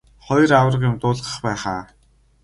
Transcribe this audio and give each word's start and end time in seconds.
Хоёр 0.25 0.49
аварга 0.59 0.85
юм 0.89 0.95
дуулгах 1.01 1.35
байх 1.43 1.63
аа. 1.73 1.83